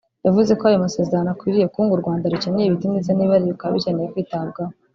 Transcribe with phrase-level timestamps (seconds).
[0.25, 4.11] yavuze ko ayo masezerano akwiriye kuko ngo u Rwanda rukeneye ibiti ndetse n’ibihari bikaba bikeneye
[4.13, 4.73] kwitabwaho